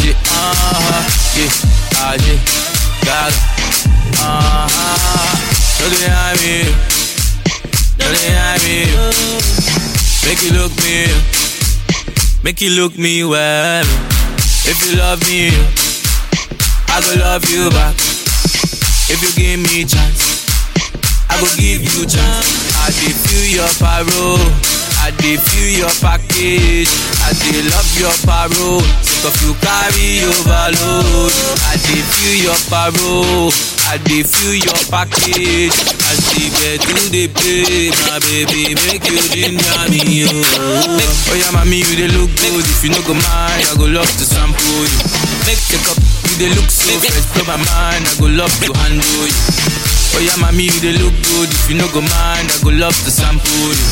Yeah, 0.00 0.16
ah 0.24 0.56
yeah, 1.36 1.50
ah 2.00 2.16
gaga. 3.04 3.40
Ah, 4.24 4.64
ah, 4.64 5.36
so 5.76 5.84
they 5.92 6.08
have 6.08 6.40
me. 6.40 6.64
So 8.00 8.08
they 8.08 8.32
have 8.32 8.62
me. 8.64 8.88
Make 10.24 10.40
you 10.42 10.52
look 10.56 10.72
me. 10.80 11.12
Make 12.42 12.60
you 12.64 12.70
look 12.80 12.96
me 12.96 13.24
well. 13.24 13.84
If 14.64 14.80
you 14.88 14.96
love 14.96 15.20
me, 15.28 15.52
I 16.88 17.00
go 17.04 17.12
love 17.20 17.44
you 17.52 17.68
back. 17.70 17.96
If 19.12 19.20
you 19.20 19.30
give 19.36 19.60
me 19.60 19.84
chance, 19.84 20.48
I 21.28 21.36
go 21.40 21.46
give 21.60 21.84
you 21.84 22.06
chance. 22.08 22.48
I 22.80 22.88
dey 22.96 23.12
feel 23.12 23.60
your 23.60 23.72
parole. 23.76 24.40
I 25.04 25.10
dey 25.20 25.36
feel 25.36 25.84
your 25.84 25.92
package. 26.00 26.88
I 27.28 27.32
dey 27.36 27.60
love 27.68 27.90
your 28.00 28.14
parole. 28.24 28.80
Sick 29.04 29.24
of 29.28 29.36
you 29.44 29.52
carry 29.60 30.24
overload. 30.24 31.32
I 31.68 31.76
dey 31.76 32.00
feel 32.00 32.48
your 32.48 32.58
parole. 32.72 33.52
I 33.84 34.00
dey 34.00 34.24
feel 34.24 34.56
your 34.56 34.80
package. 34.88 35.76
As 36.08 36.20
the 36.32 36.48
bed 36.56 36.80
to 36.88 36.96
the 37.12 37.24
play, 37.36 37.92
my 38.08 38.16
baby, 38.24 38.72
make 38.88 39.04
you 39.08 39.20
ginger 39.28 39.84
me, 39.92 40.24
oh. 40.24 40.40
Oh 40.40 41.36
yeah, 41.36 41.52
mommy, 41.52 41.84
you 41.84 41.94
dey 42.00 42.08
look 42.16 42.32
good. 42.40 42.64
If 42.64 42.80
you 42.84 42.90
no 42.96 43.00
go 43.04 43.12
mind, 43.12 43.64
I 43.68 43.72
go 43.76 43.84
love 43.84 44.08
to 44.08 44.24
sample 44.24 44.84
you. 44.88 45.00
Make 45.44 45.60
take 45.68 45.84
up, 45.92 46.00
you 46.32 46.48
dey 46.48 46.50
look 46.56 46.68
so 46.72 46.92
fresh, 47.04 47.28
blow 47.36 47.44
my 47.44 47.60
mind. 47.60 48.08
I 48.08 48.12
go 48.20 48.28
love 48.32 48.52
to 48.64 48.72
handle 48.72 49.24
you. 49.28 49.36
Oh 50.16 50.20
yeah, 50.24 50.36
mommy, 50.40 50.64
you 50.72 50.78
dey 50.80 50.96
look 50.96 51.12
good. 51.28 51.48
If 51.52 51.68
you 51.68 51.76
no 51.76 51.88
go 51.92 52.00
mind, 52.00 52.48
I 52.48 52.56
go 52.64 52.72
love 52.72 52.96
to 53.04 53.10
sample 53.12 53.52
you. 53.52 53.88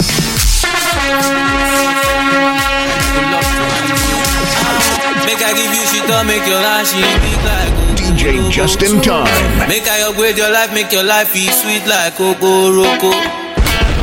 Make 5.26 5.42
I 5.42 5.52
give 5.58 5.72
you 5.74 5.84
shit 5.90 6.06
make 6.26 6.46
your 6.46 6.60
life 6.60 6.86
she 6.86 7.00
big 7.24 7.40
like 7.42 7.74
DJ 7.98 8.50
Justin 8.50 9.00
Tyme. 9.00 9.26
Make 9.66 9.88
I 9.88 10.06
upgrade 10.06 10.36
your 10.38 10.52
life, 10.52 10.72
make 10.74 10.92
your 10.92 11.02
life 11.02 11.32
be 11.32 11.48
sweet 11.50 11.82
like 11.86 12.14
Okoroko. 12.14 13.10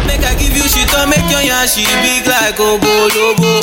Make 0.09 0.25
I 0.25 0.33
give 0.35 0.57
you 0.57 0.67
shit 0.67 0.91
up, 0.97 1.07
make 1.07 1.23
your 1.31 1.39
yarn 1.45 1.67
she 1.69 1.85
big 2.03 2.25
like 2.27 2.57
Ogolobo. 2.57 3.61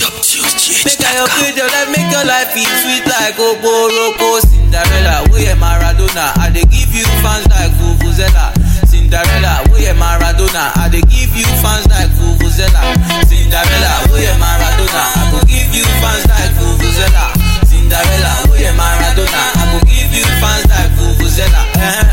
Make 0.87 1.03
I 1.05 1.19
upgrade 1.21 1.59
your 1.59 1.67
life, 1.69 1.91
make 1.91 2.09
your 2.09 2.25
life 2.25 2.55
be 2.55 2.63
sweet 2.65 3.05
like 3.05 3.35
Okoroko. 3.37 4.41
Cinderella, 4.41 5.27
we 5.35 5.45
are 5.51 5.59
Maradona. 5.59 6.33
I 6.39 6.49
they 6.55 6.65
give 6.71 6.95
you 6.95 7.05
fans 7.21 7.45
like 7.51 7.75
Vuvuzela. 7.77 8.55
Cinderella, 8.87 9.66
we 9.77 9.87
are 9.89 9.95
Maradona. 9.95 10.73
I 10.77 10.89
dey 10.91 11.01
give 11.09 11.35
you 11.37 11.47
fans 11.63 11.87
like 11.89 12.11
Vuvuzela. 12.17 12.81
Cinderella, 13.29 13.93
we 14.13 14.27
are 14.27 14.39
Maradona. 14.41 15.03
I 15.17 15.31
go 15.31 15.39
give 15.47 15.71
you 15.75 15.85
fans 16.01 16.25
like 16.27 16.53
Vuvuzela. 16.59 17.33
Cinderella, 17.69 18.33
we 18.53 18.65
are 18.67 18.75
Maradona. 18.75 19.43
I 19.57 19.65
go 19.73 19.79
give 19.87 20.13
you 20.13 20.25
fans 20.41 20.67
like 20.69 20.91
Vuvuzela. 20.97 21.63
Eh? 21.77 22.05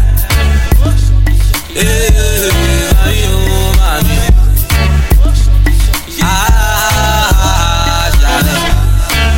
Eh, 1.75 2.51
mami, 2.93 3.23
oh, 3.27 3.73
mami. 3.79 4.17
Ah, 6.21 8.11
Charlene. 8.21 8.71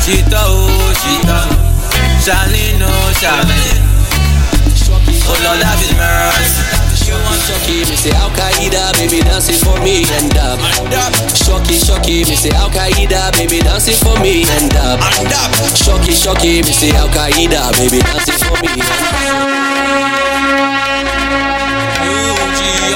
Chita, 0.03 0.41
oh, 0.44 0.94
Chita. 1.01 1.38
Charlene, 2.25 2.84
oh, 2.84 3.13
Charlene. 3.22 3.84
Oh, 5.27 5.38
Lord, 5.44 5.62
have 5.63 5.79
his 5.79 5.94
mercy. 5.96 6.64
Shocky, 7.45 7.85
me 7.85 7.95
say 7.95 8.09
Al 8.17 8.31
Qaeda, 8.31 8.97
baby 8.97 9.21
dancing 9.21 9.61
for 9.61 9.77
me 9.85 10.01
and 10.17 10.33
up. 10.37 10.57
Shocky, 11.37 11.77
shocky, 11.77 12.25
me 12.25 12.35
say 12.35 12.49
Al 12.57 12.71
Qaeda, 12.71 13.31
baby 13.37 13.59
dancing 13.59 13.93
for 14.01 14.19
me 14.19 14.49
and 14.49 14.73
up. 14.81 14.99
Shocky, 15.77 16.13
shocky, 16.13 16.63
me 16.63 16.73
say 16.73 16.89
Al 16.97 17.07
Qaeda, 17.09 17.71
baby 17.77 18.01
dancing 18.01 18.41
for 18.41 18.57
me 18.65 18.73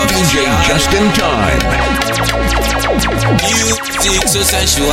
DJ 0.10 0.42
Justin 0.68 1.06
Tyme. 1.14 1.62
Music 4.02 4.28
so 4.28 4.42
sensual. 4.42 4.92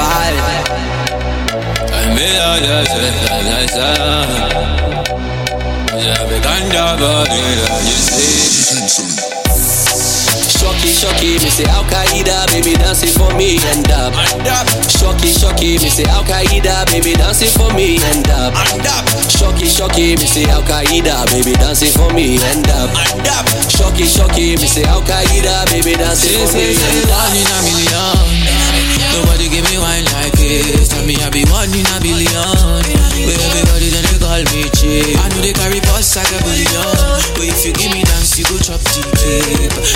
I 1.89 2.13
made 2.15 2.39
all 2.39 2.61
the 2.61 2.85
sense 2.85 3.77
Yeah, 5.97 6.21
we 6.29 6.37
can 6.41 6.71
talk 6.71 6.99
about 6.99 7.29
it, 7.31 7.59
you 7.87 7.97
see. 7.97 9.36
Shocky, 10.67 10.91
shocky, 10.91 11.39
me 11.39 11.47
say 11.47 11.65
Al 11.71 11.85
Qaeda, 11.87 12.51
baby 12.51 12.75
dancing 12.75 13.15
for 13.15 13.31
me 13.39 13.55
and 13.71 13.87
up. 13.87 14.11
Shocky, 14.91 15.31
shocky, 15.31 15.79
me 15.79 15.87
say 15.87 16.03
Al 16.11 16.25
Qaeda, 16.25 16.91
baby 16.91 17.15
dancing 17.15 17.55
for 17.55 17.73
me 17.73 18.03
and 18.03 18.27
up. 18.35 18.51
Shocky, 19.31 19.67
shocky, 19.71 20.19
me 20.19 20.27
say 20.27 20.43
Al 20.51 20.63
Qaeda, 20.67 21.31
baby 21.31 21.53
dancing 21.55 21.93
for 21.95 22.13
me 22.13 22.43
and 22.51 22.67
up. 22.67 22.91
Shocky, 23.71 24.07
shocky, 24.11 24.59
me 24.59 24.67
say 24.67 24.83
Al 24.83 25.03
Qaeda, 25.03 25.71
baby 25.71 25.95
dancing 25.95 26.35
for 26.35 26.51
me 26.59 26.75
one 27.15 27.37
in 27.39 27.47
a 27.47 27.59
million. 27.63 28.27
Nobody 29.15 29.49
give 29.49 29.65
me 29.71 29.79
wine 29.79 30.05
like 30.19 30.35
this. 30.35 30.89
Tell 30.89 31.07
me 31.07 31.15
I 31.23 31.31
be 31.31 31.47
one 31.47 31.71
in 31.71 31.87
a 31.95 31.99
billion. 32.03 32.83
Where 33.23 33.39
everybody 33.39 33.89
call 34.37 34.45
me 34.53 34.69
cheap. 34.77 35.17
Eh. 35.17 35.17
I 35.17 35.29
know 35.33 35.41
they 35.41 35.57
carry 35.57 35.81
boss 35.89 36.13
like 36.17 36.29
a 36.29 36.41
billion. 36.45 36.93
But 37.37 37.49
if 37.49 37.65
you 37.65 37.73
give 37.73 37.93
me 37.93 38.05
dance, 38.05 38.37
you 38.37 38.45
go 38.45 38.61
chop 38.61 38.81
deep. 38.93 39.09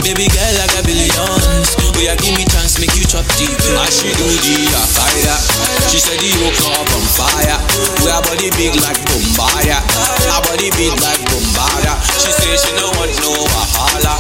Baby 0.01 0.33
girl 0.33 0.53
like 0.57 0.73
a 0.77 0.83
billions. 0.85 1.69
But 1.93 2.01
you 2.01 2.17
give 2.17 2.35
me 2.41 2.45
chance, 2.49 2.81
make 2.81 2.95
you 2.97 3.05
chop 3.05 3.27
deep. 3.37 3.53
I 3.77 3.89
she 3.93 4.09
do 4.17 4.25
the 4.25 4.81
fire. 4.97 5.37
She 5.93 6.01
said 6.01 6.17
the 6.17 6.31
hook 6.41 6.57
up 6.73 6.89
on 6.89 7.05
fire. 7.05 7.59
We 8.01 8.09
her 8.09 8.23
body 8.25 8.49
big 8.57 8.81
like 8.81 9.01
Bombaya. 9.05 9.85
Her 10.25 10.41
body 10.49 10.73
big 10.73 10.97
like 11.05 11.21
Bombaya. 11.29 12.01
She 12.17 12.33
say 12.33 12.57
she 12.57 12.73
no 12.81 12.89
want 12.97 13.13
no 13.21 13.37
wahala. 13.45 14.15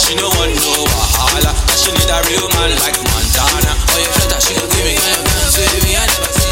She 0.00 0.16
no 0.16 0.32
want 0.40 0.56
no 0.56 0.88
wahala. 0.88 1.52
She 1.76 1.92
need 1.92 2.08
a 2.08 2.18
real 2.32 2.48
man 2.56 2.72
like 2.80 2.96
Montana. 2.96 3.72
Oh, 3.76 4.32
up, 4.32 4.40
she 4.40 4.56
gon' 4.56 4.68
give 4.72 4.84
me 4.88 4.96
kind 4.96 5.20
of 5.20 5.24
dance 5.28 5.84
me. 5.84 5.92
I 5.96 6.06
never 6.08 6.32
see 6.32 6.50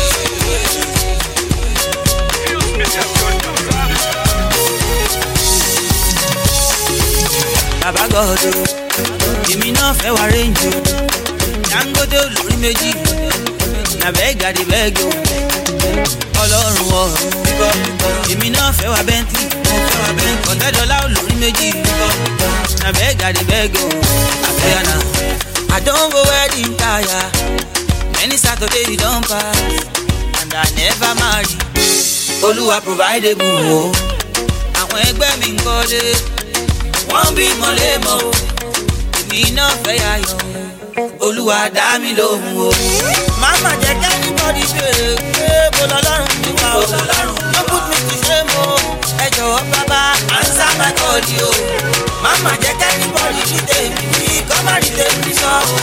bàbá 7.82 8.04
gọ́dọ̀ 8.12 8.52
èmi 9.52 9.68
náà 9.78 9.88
fẹ́ 10.00 10.10
wá 10.16 10.24
rẹ́ǹjì 10.34 10.70
dangote 11.70 12.16
olórí 12.24 12.54
méjì 12.62 12.90
na 14.00 14.08
bẹ́ẹ̀gàdì 14.16 14.62
bẹ́ẹ̀gì 14.72 15.04
ọlọ́run 16.42 16.88
ọ̀run 17.02 17.78
èmi 18.32 18.48
náà 18.56 18.68
fẹ́ 18.78 18.88
wá 18.94 19.00
bẹ́ntì 19.08 19.42
ọ̀tẹ́dọ́lá 20.50 20.96
olórí 21.06 21.34
méjì 21.42 21.68
na 22.82 22.88
bẹ́ẹ̀gàdì 22.96 23.42
bẹ́ẹ̀gì 23.50 23.82
àfẹ́yànà 24.48 24.96
I 25.76 25.80
don 25.80 26.10
go 26.10 26.20
wedding 26.30 26.74
tire. 26.80 27.20
Many 28.14 28.36
Saturday 28.36 28.96
don 28.96 29.20
pass 29.30 29.58
and 30.40 30.52
I 30.54 30.64
never 30.80 31.12
marry 31.20 31.54
olúwa 32.42 32.80
provide 32.84 33.28
egun 33.32 33.66
o 33.78 33.80
àwọn 34.80 34.98
ẹgbẹ́ 35.08 35.30
mi 35.40 35.48
ń 35.54 35.56
kọ́lé 35.64 36.02
wọ́n 37.10 37.28
bí 37.36 37.46
mọ̀lẹ́mọ̀ 37.60 38.16
o. 38.26 38.30
Èmi 39.18 39.40
náà 39.56 39.70
fẹ́ 39.82 39.96
yàyọ̀ 40.04 40.38
olúwa 41.26 41.58
dá 41.76 41.86
mi 42.02 42.10
lóhùn 42.18 42.54
o. 42.66 42.68
màmá 43.42 43.70
jẹ́ 43.82 43.94
kẹ́ni 44.02 44.28
bọ́dí 44.38 44.64
béèrè 44.74 45.08
pé 45.34 45.48
mo 45.76 45.84
lọ́lọ́run 45.92 46.32
mi 46.42 46.50
wá 46.60 46.70
o. 46.80 46.82
No 47.52 47.60
put 47.68 47.82
me 47.90 47.96
to 48.08 48.14
shame 48.26 48.52
o. 48.64 48.66
Ẹ 49.24 49.26
jọ̀wọ́ 49.36 49.60
bàbá 49.72 50.00
answer 50.38 50.72
my 50.80 50.90
call 50.98 51.20
o. 51.48 51.50
màmá 52.24 52.52
jẹ́ 52.62 52.74
kẹ́ni 52.80 53.06
bọ́dí 53.14 53.42
ní 53.50 53.58
tèmi. 53.68 54.02
Ní 54.20 54.26
kọ́márì 54.48 54.90
tèmi 54.98 55.32
sọ 55.40 55.52
o. 55.74 55.76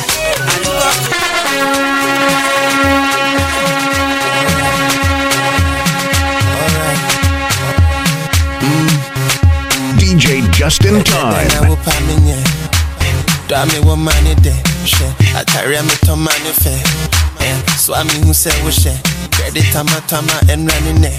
tán 16.06 16.18
máa 16.26 16.38
ní 16.44 16.52
fẹ́ 16.64 16.78
sọ 17.86 17.94
àmì 17.94 18.14
hu 18.26 18.34
sẹ́ 18.34 18.54
wo 18.64 18.70
ṣẹ 18.82 18.94
kẹ́rẹ́dì 19.38 19.62
tamatama 19.74 20.34
ẹ̀nura 20.54 20.78
ní 20.86 20.92
nẹ̀ 21.04 21.18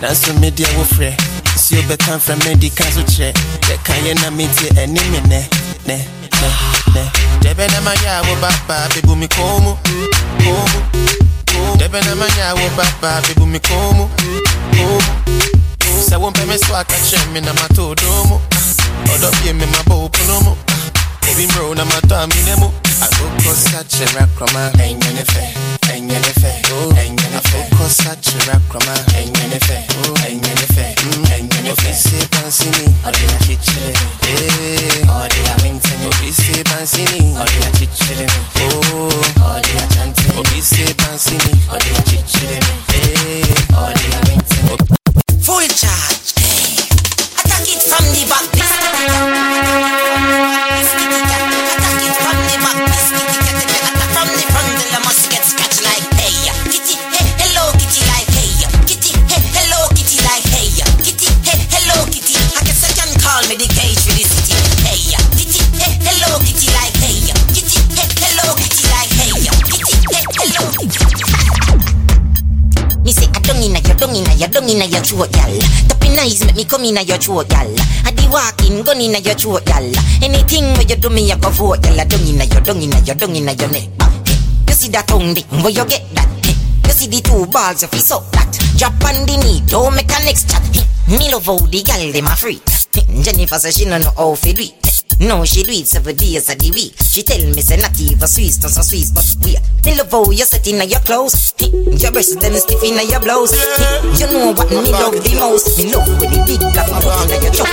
nanso 0.00 0.32
mi 0.40 0.48
díẹ̀ 0.56 0.72
wo 0.76 0.84
frẹ̀ 0.96 1.14
nsi 1.56 1.72
o 1.78 1.82
bẹ̀ 1.88 1.96
tán 2.06 2.18
fẹ́ 2.26 2.36
mi 2.44 2.54
di 2.60 2.68
ká 2.78 2.84
so 2.94 3.02
kyerẹ́ 3.12 3.32
yẹ 3.68 3.76
ká 3.86 3.94
yẹ 4.06 4.12
na 4.22 4.30
mi 4.36 4.44
ti 4.56 4.66
ẹni 4.82 5.00
mi 5.12 5.18
nẹ̀ 5.30 5.44
nẹ̀ 5.88 6.00
nẹ̀ 6.42 6.52
nẹ̀ 6.94 7.06
dẹ́bẹ̀ 7.42 7.66
náà 7.72 7.80
máa 7.86 7.96
yẹ 8.04 8.10
àwọ̀ 8.18 8.34
bàbá 8.42 8.76
bíbu 8.94 9.14
mi 9.20 9.26
kọ́ 9.36 9.46
mu 9.64 9.72
dẹ́bẹ̀ 11.80 12.00
náà 12.06 12.14
máa 12.20 12.30
yẹ 12.36 12.42
àwọ̀ 12.52 12.68
bàbá 12.78 13.10
bíbu 13.26 13.44
mi 13.52 13.58
kọ́ 13.68 13.78
mu 13.96 14.04
kọ́ 14.74 14.84
mu 14.88 15.61
sɛ 16.02 16.16
wompɛ 16.18 16.46
me 16.48 16.56
so 16.58 16.74
aka 16.74 16.96
kyerɛ 17.06 17.32
me 17.32 17.40
na 17.40 17.52
matɔ 17.52 17.82
ɔdɔ 17.94 18.08
mu 18.28 18.36
ɔdɔ 19.12 19.28
bie 19.42 19.52
me 19.52 19.66
mabɔ 19.66 19.94
wo 20.02 20.08
pono 20.08 20.40
mu 20.44 20.52
obi 21.30 21.46
mmerɛ 21.46 21.68
wo 21.68 21.74
na 21.74 21.84
matɔ 21.84 22.14
amene 22.24 22.54
mu 22.60 22.68
akokɔ 23.04 23.52
sa 23.54 23.78
kyerɛ 23.90 24.20
akrɔma 24.26 24.62
ɛnyɛ 24.82 25.10
ne 25.16 25.24
fɛ 25.32 25.44
ɛnyɛ 25.94 26.18
ne 26.24 26.32
fɛ 26.40 26.50
ɛnyɛ 27.02 27.26
ne 27.32 27.40
fɛ 27.48 27.58
akokɔ 27.70 27.86
sa 27.88 28.12
kyerɛ 28.24 28.52
akrɔma 28.58 28.94
ɛnyɛ 29.18 29.44
ne 29.52 29.58
fɛ 29.66 29.76
ɛnyɛ 30.26 30.52
ne 30.60 30.66
fɛ 30.74 30.84
ɛnyɛ 31.34 31.58
ne 31.62 31.72
fɛ 31.72 31.72
obi 31.72 31.92
se 31.94 32.18
pansini 32.32 32.84
ɔde 33.06 33.22
akyekyere 33.34 33.92
me. 33.98 34.06
Ɔde 35.08 35.40
awentene 35.52 36.06
obi 36.06 36.32
se 36.32 36.62
pansini 36.64 37.20
ɔde 37.42 37.58
akyekyere 37.68 38.26
me. 38.32 38.40
Ɔde 39.40 39.72
akyantene 39.82 40.38
obi 40.40 40.60
se 40.60 40.84
pansini 41.00 41.52
ɔde 41.72 41.91
inna 74.72 74.86
your, 74.86 75.02
throat, 75.04 75.30
gal. 75.32 75.52
Tapping 75.88 76.18
eyes 76.18 76.44
make 76.44 76.56
me 76.56 76.64
come 76.64 76.84
inna 76.84 77.00
uh, 77.00 77.04
your 77.04 77.18
throat, 77.18 77.48
gal. 77.48 77.68
I 78.04 78.10
di 78.12 78.26
walking, 78.28 78.82
gun 78.82 79.00
inna 79.00 79.18
uh, 79.18 79.20
your 79.20 79.34
throat, 79.36 79.64
gal. 79.66 79.84
Anything 80.24 80.72
where 80.74 80.88
you 80.88 80.96
do 80.96 81.10
me, 81.10 81.30
I 81.30 81.36
go 81.36 81.50
vote, 81.50 81.82
gal. 81.82 81.96
Don't 82.08 82.24
inna 82.24 82.44
uh, 82.44 82.48
your, 82.48 82.62
don't 82.64 82.80
inna 82.80 82.98
your, 83.04 83.16
don't 83.16 83.36
inna 83.36 83.52
your 83.52 83.70
neck. 83.70 83.88
You 84.68 84.74
see 84.74 84.88
that 84.88 85.06
tongue, 85.06 85.34
dick, 85.34 85.46
where 85.60 85.70
you 85.70 85.84
get 85.84 86.02
that? 86.16 86.28
You 86.86 86.92
see 86.92 87.08
the 87.08 87.20
two 87.20 87.46
balls, 87.52 87.82
you 87.82 87.88
feel 87.88 88.00
so 88.00 88.20
that. 88.32 88.48
Drop 88.78 88.96
on 89.04 89.26
the 89.28 89.36
knee, 89.36 89.60
don't 89.68 89.94
make 89.94 90.10
a 90.10 90.18
next 90.24 90.48
chat. 90.48 90.64
Me 91.08 91.30
love 91.30 91.46
how 91.46 91.58
the 91.58 91.82
gal 91.82 92.12
dem 92.12 92.26
a 92.26 92.36
free. 92.36 92.60
Jennifer 93.22 93.58
say 93.58 93.70
she 93.70 93.84
no 93.84 93.98
know 93.98 94.10
how 94.16 94.34
fi 94.34 94.52
do 94.52 94.62
it. 94.62 94.81
No, 95.20 95.44
she 95.44 95.62
do 95.62 95.72
it 95.72 95.86
seven 95.86 96.16
days 96.16 96.48
of 96.50 96.58
the 96.58 96.70
week. 96.70 96.94
She 97.00 97.22
tell 97.22 97.38
me 97.38 97.62
say 97.62 97.76
not 97.76 97.98
even 98.00 98.26
Swiss, 98.26 98.60
not 98.62 98.70
so 98.72 98.82
Swiss, 98.82 99.10
but 99.10 99.24
we. 99.44 99.56
Me 99.84 99.96
love 99.98 100.10
how 100.10 100.30
you 100.30 100.44
set 100.44 100.66
inna 100.66 100.84
your 100.84 101.00
clothes. 101.00 101.54
Your 101.60 102.12
breasts 102.12 102.36
them 102.36 102.54
stiff 102.54 102.82
in 102.82 102.98
your 103.08 103.20
blouse. 103.20 103.52
You 104.18 104.26
know 104.32 104.52
what 104.52 104.70
me 104.70 104.90
love 104.90 105.14
the 105.14 105.34
most. 105.38 105.78
Me 105.78 105.92
love 105.92 106.08
with 106.20 106.30
the 106.30 106.42
big 106.46 106.60
black 106.72 106.90
butt 106.90 107.04
inna 107.30 107.42
your 107.42 107.52
choke. 107.52 107.68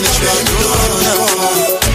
Mr. 0.00 1.89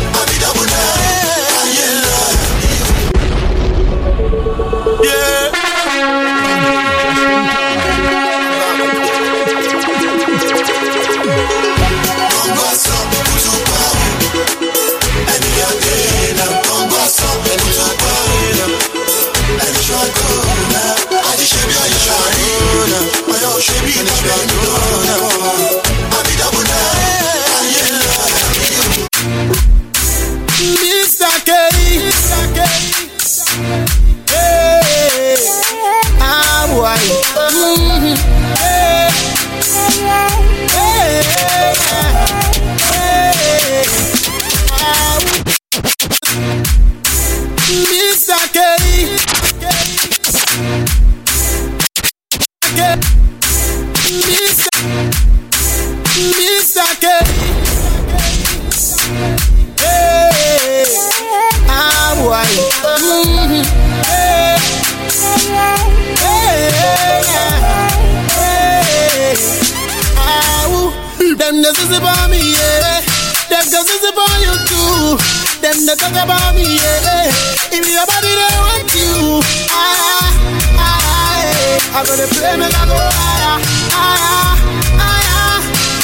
The 71.66 71.74
sissy 71.74 71.98
about 71.98 72.30
me, 72.30 72.38
yeah. 72.38 73.02
Them 73.50 73.66
the 73.66 73.82
sissy 73.82 74.14
about 74.14 74.38
you 74.38 74.54
too. 74.70 75.18
Them 75.66 75.82
the 75.90 75.98
talk 75.98 76.14
about 76.14 76.54
me, 76.54 76.62
yeah. 76.62 77.26
If 77.74 77.82
your 77.90 78.06
body 78.06 78.38
they 78.38 78.54
want 78.62 78.86
you, 78.94 79.42
ah, 79.74 80.30
ah, 80.78 81.02
hey. 81.42 81.82
I 81.90 82.06
gotta 82.06 82.30
play 82.30 82.54
me, 82.62 82.70
I 82.70 82.84
go 82.86 82.94
higher, 82.94 83.58
higher, 83.98 84.62
higher. 84.94 85.58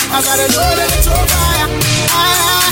I 0.10 0.18
gotta 0.26 0.50
know 0.50 0.66
that 0.66 0.90
it's 0.98 1.06
on 1.14 1.30
fire, 1.30 1.70
higher, 2.10 2.66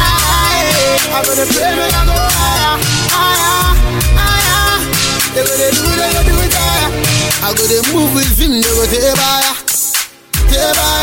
higher. 0.00 0.96
I 1.12 1.20
gotta 1.20 1.44
play 1.44 1.70
me, 1.76 1.84
like 1.84 1.92
I 1.92 2.02
go 2.08 2.16
higher, 2.16 2.74
higher, 3.20 3.68
higher. 4.16 4.80
They 5.36 5.44
gonna 5.44 5.68
do, 5.76 5.84
they 5.92 6.08
gonna 6.08 6.24
do 6.24 6.34
it 6.40 6.56
higher. 6.56 6.88
I 7.44 7.52
gotta 7.52 7.84
move 7.92 8.16
with 8.16 8.32
him, 8.32 8.64
they 8.64 8.72
go 8.72 8.88
take 8.88 9.12
fire, 9.12 9.52
take 10.48 10.72
fire. 10.72 10.99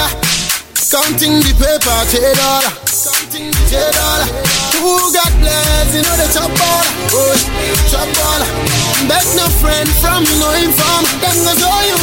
Counting 0.89 1.43
the 1.43 1.52
paper, 1.60 2.00
take 2.08 2.32
dollar. 2.39 2.71
Counting 2.88 3.52
the 3.52 3.60
take 3.67 3.91
dollar. 3.91 4.23
Who 4.80 5.12
got 5.12 5.36
blessed, 5.43 5.95
you 5.95 6.02
know 6.02 6.15
the 6.15 6.32
chop 6.32 6.47
baller. 6.56 6.88
Oh, 7.12 7.36
chop 7.91 8.08
baller. 8.15 8.47
Bet 9.10 9.28
no 9.36 9.43
friend 9.60 9.89
from 10.00 10.23
no 10.39 10.47
inform. 10.56 11.04
Them 11.19 11.43
go 11.43 11.52
show 11.60 11.82
you. 11.84 11.97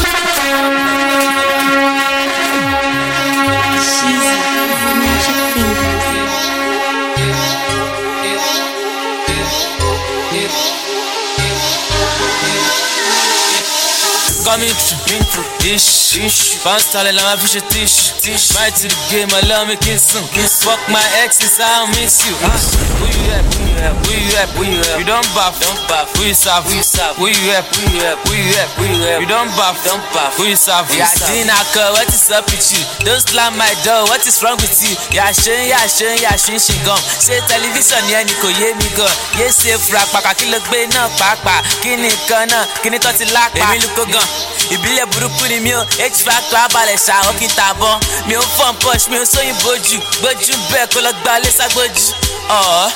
Coming 14.44 14.68
through, 14.76 15.16
into 15.16 15.40
ish, 15.64 16.20
ish. 16.20 16.60
Bounce 16.62 16.84
style 16.92 17.08
and 17.08 17.16
my 17.16 17.32
fish 17.40 17.56
a 17.56 17.62
tish, 17.72 18.12
tish. 18.20 18.52
Right 18.52 18.68
to 18.76 18.86
the 18.92 18.98
game, 19.08 19.32
I 19.32 19.40
love 19.48 19.68
me 19.72 19.76
kiss. 19.80 20.12
Fuck 20.60 20.76
my 20.92 21.00
exes, 21.24 21.56
I 21.56 21.88
miss 21.96 22.20
you. 22.28 22.36
Ah, 22.44 22.52
Who 23.00 23.08
you 23.08 23.32
at? 23.32 23.44
Who 23.56 23.64
you 23.64 23.80
at? 23.80 23.96
Who 24.04 24.12
you 24.12 24.36
at? 24.36 24.48
Who 24.52 24.62
you 24.68 24.80
at? 24.84 24.98
You 25.00 25.06
don't 25.08 25.24
buff, 25.32 25.56
don't 25.64 25.80
buff. 25.88 26.12
Who 26.20 26.28
you 26.28 26.36
serve? 26.36 26.68
Who 26.68 26.76
you 26.76 26.84
serve? 26.84 27.16
Who 27.16 27.26
you 27.32 27.56
at? 27.56 27.64
Who 27.72 27.88
you 27.88 28.04
at? 28.04 28.20
Who 28.28 28.36
you 28.36 28.52
at? 28.60 28.68
Who 28.76 28.84
you 28.84 29.00
at? 29.16 29.20
You 29.24 29.28
don't 29.32 29.48
buff, 29.56 29.80
don't 29.80 30.04
buff. 30.12 30.36
Who 30.36 30.44
you 30.44 30.60
serve? 30.60 30.92
Yeah, 30.92 31.08
Dina, 31.24 31.56
what 31.96 32.04
is 32.12 32.28
up 32.28 32.44
with 32.52 32.68
you? 32.68 32.84
Don't 33.08 33.24
slam 33.24 33.56
my 33.56 33.72
door, 33.80 34.04
what 34.12 34.20
is 34.28 34.36
wrong 34.44 34.60
with 34.60 34.76
you? 34.84 34.92
Yeah, 35.08 35.32
shin, 35.32 35.72
yeah, 35.72 35.88
shin, 35.88 36.20
yeah, 36.20 36.36
shin, 36.36 36.60
shin, 36.60 36.76
gum. 36.84 37.00
Ṣé 37.00 37.40
tẹlifíṣàn 37.48 38.04
yẹn 38.12 38.28
ni 38.28 38.34
kò 38.44 38.48
yé 38.60 38.76
mi 38.76 38.88
gan? 38.92 39.08
Yé 39.40 39.48
ṣe 39.48 39.72
fura 39.80 40.04
pàkà 40.12 40.36
kí 40.36 40.52
ló 40.52 40.58
gbé 40.68 40.84
náà 40.92 41.08
pàápàá? 41.18 41.64
Kí 41.82 41.96
ni 41.96 42.12
kan 42.28 42.44
náà? 42.52 42.64
Kí 42.84 42.90
ni 42.92 42.98
tó 43.00 43.08
ti 43.16 43.24
lápá? 43.32 43.64
Èmi 43.72 43.80
ló 43.82 43.88
kó 43.96 44.04
gan. 44.12 44.26
Ìbílẹ̀ 44.74 45.06
burúkú 45.12 45.44
ni 45.48 45.60
mi 45.60 45.70
ò 45.70 45.82
H 45.98 46.18
factor 46.26 46.58
abalẹ̀ 46.58 46.98
ó 47.28 47.32
kí 47.38 47.46
n 47.46 47.52
tàbọ̀. 47.58 48.00
Mi 48.26 48.34
ò 48.34 48.42
fọ́n 48.56 48.74
push, 48.82 49.08
mi 49.10 49.16
ò 49.18 49.24
sóyìn 49.24 49.54
bójú. 49.62 49.98
Gbójú 50.20 50.54
bẹ́ẹ̀ 50.70 50.86
kó 50.92 51.00
lọ 51.00 51.12
gba 51.22 51.38
ilé 51.38 51.50
ságbójú. 51.58 52.04
Ọ̀ọ́ 52.48 52.90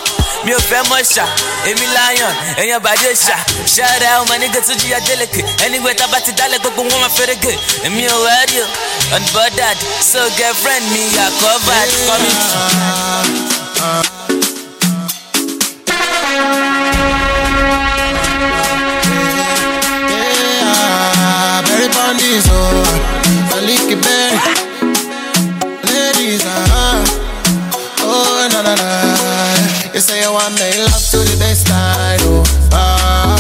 mi 0.44 0.53
ò 0.55 0.59
fẹ́ 0.70 0.83
mọ̀ 0.90 1.03
ṣá, 1.14 1.24
èmi 1.70 1.87
lion, 1.96 2.33
èèyàn 2.61 2.81
bàdé 2.87 3.11
ṣá. 3.27 3.37
Ṣáàrà 3.74 4.20
ọmọ 4.22 4.35
nígbà 4.40 4.61
tó 4.66 4.72
jìyà 4.81 4.98
délẹ̀kẹ̀. 5.07 5.44
Anyway 5.66 5.94
tá 5.94 6.05
a 6.05 6.09
bá 6.12 6.20
ti 6.20 6.33
dálẹ̀ 6.33 6.59
gbogbo 6.62 6.83
wọn 6.90 7.01
máa 7.01 7.12
fẹ́rẹ̀. 7.16 7.57
Èmi 7.87 8.03
ò 8.07 8.16
wẹ́rí 8.27 8.57
o, 8.62 8.66
unbothered, 9.16 9.79
so 10.11 10.20
girlfriend 10.37 10.85
mi 10.92 11.03
yà 11.16 11.27
covered 11.40 11.90
coming 12.07 12.38
bandits, 22.09 22.47
oh, 22.49 23.53
I 23.53 23.61
lick 23.68 23.92
it 23.92 24.01
berry. 24.01 24.38
Ladies, 25.92 26.42
ah, 26.47 27.05
oh, 28.01 28.49
na 28.53 28.62
na 28.62 28.75
na. 28.75 29.92
You 29.92 30.01
say 30.01 30.21
you 30.23 30.33
want 30.33 30.55
make 30.59 30.77
love 30.79 31.05
to 31.12 31.18
the 31.18 31.37
best 31.38 31.66
time, 31.66 32.21
oh, 32.23 32.42
ah. 32.73 33.37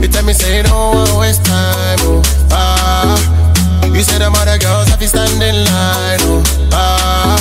You 0.00 0.06
tell 0.08 0.24
me 0.24 0.32
say 0.32 0.58
you 0.58 0.62
don't 0.62 0.94
want 0.94 1.10
waste 1.18 1.44
time, 1.44 1.98
oh, 2.06 2.22
ah. 2.52 3.18
You 3.92 4.02
say 4.02 4.18
them 4.18 4.34
other 4.36 4.58
girls 4.58 4.88
have 4.88 5.00
to 5.00 5.08
stand 5.08 5.42
in 5.42 5.56
line, 5.66 6.20
oh, 6.30 6.42
ah. 6.72 7.36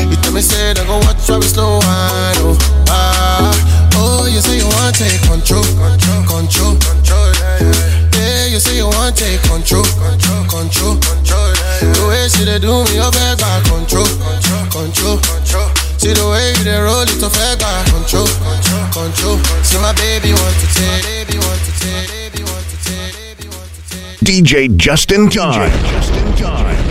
You 0.00 0.16
tell 0.16 0.32
me 0.32 0.40
say 0.40 0.72
they 0.72 0.84
go 0.86 0.96
watch 1.04 1.26
how 1.28 1.36
we 1.36 1.44
slow 1.44 1.78
wine, 1.84 2.40
oh, 2.48 2.56
ah. 2.88 3.52
Oh, 3.96 4.24
you 4.26 4.40
say 4.40 4.56
you 4.56 4.64
want 4.66 4.96
take 4.96 5.20
control, 5.28 5.62
control, 5.76 6.24
control, 6.24 6.74
control, 6.80 7.28
yeah, 7.36 7.58
yeah. 7.60 7.99
Yeah, 8.20 8.52
you 8.52 8.60
say 8.60 8.76
you 8.76 8.84
want 8.84 9.16
take 9.16 9.40
control, 9.48 9.80
control, 9.96 10.44
control, 10.44 10.94
control, 11.00 11.48
yeah, 11.56 11.88
yeah. 11.88 11.92
The 11.96 12.04
way 12.04 12.28
she 12.28 12.44
they 12.44 12.60
do 12.60 12.84
me, 12.84 13.00
you 13.00 13.08
beg 13.16 13.40
back 13.40 13.64
control, 13.64 14.04
control, 14.04 14.64
control, 14.68 15.16
control. 15.24 15.68
See 15.96 16.12
the 16.12 16.28
way 16.28 16.52
you 16.52 16.64
they 16.68 16.76
roll 16.76 17.00
it, 17.00 17.16
to 17.16 17.32
beg 17.32 17.56
back 17.56 17.88
control, 17.88 18.28
control, 18.44 18.84
control. 18.92 19.36
See 19.64 19.80
my 19.80 19.96
baby 19.96 20.36
want 20.36 20.52
to 20.52 20.66
take, 20.76 21.00
baby 21.08 21.40
want 21.40 21.64
to 21.64 21.72
take, 21.80 22.08
baby 22.12 22.44
want 22.44 22.66
to 22.68 22.76
take, 22.84 23.16
baby 23.16 23.48
want 23.48 23.70
to 23.72 23.80
take. 23.88 24.20
DJ 24.20 24.76
Justin 24.76 25.30
Tyme. 25.32 25.72
Justin 25.88 26.28
Tyme. 26.36 26.89